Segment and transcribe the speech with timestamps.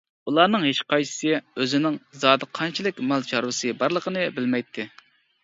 [0.29, 4.89] ئۇلارنىڭ ھېچقايسىسى ئۆزىنىڭ زادى قانچىلىك مال-چارۋىسى بارلىقىنى بىلمەيتتى.